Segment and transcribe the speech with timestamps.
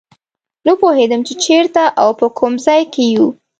[0.67, 3.27] نه پوهېدم چې چېرته او په کوم ځای کې یو.